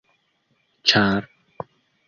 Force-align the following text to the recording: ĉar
ĉar 0.93 1.21